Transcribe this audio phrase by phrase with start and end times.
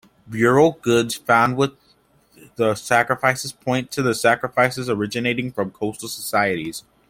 [0.27, 1.73] Burial goods found with
[2.55, 6.83] the sacrifices point to the sacrifices originating from coastal societies.